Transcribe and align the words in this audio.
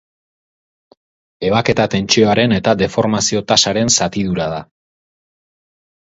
Ebaketa-tentsioaren 1.49 2.57
eta 2.57 2.73
deformazio-tasaren 2.81 3.95
zatidura 3.99 4.51
da. 4.57 4.61